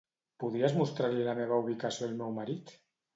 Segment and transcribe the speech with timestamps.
[0.43, 2.73] Podries mostrar-li la meva ubicació al meu marit?